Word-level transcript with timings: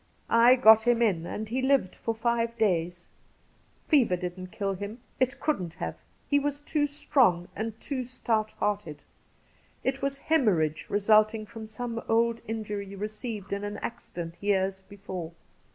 I 0.33 0.55
got 0.55 0.87
him 0.87 0.99
in 1.03 1.27
and 1.27 1.47
he 1.47 1.61
lived 1.61 1.95
for 1.95 2.15
five 2.15 2.57
days. 2.57 3.07
Fever 3.87 4.15
didn't 4.15 4.47
kill 4.47 4.73
him; 4.73 4.99
it 5.19 5.39
couldn't 5.39 5.75
have; 5.75 5.93
he 6.27 6.39
was 6.39 6.59
too 6.59 6.87
strong 6.87 7.49
and 7.55 7.79
too 7.79 8.03
stout 8.03 8.53
hearted. 8.53 9.03
It 9.83 10.01
was 10.01 10.17
haemorrhage 10.17 10.87
resulting 10.89 11.45
from 11.45 11.67
some 11.67 12.01
old 12.09 12.41
injury 12.47 12.95
received 12.95 13.53
in 13.53 13.63
an 13.63 13.77
accident 13.77 14.37
years 14.41 14.81
before. 14.89 15.33